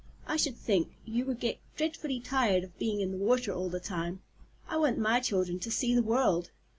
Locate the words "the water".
3.11-3.53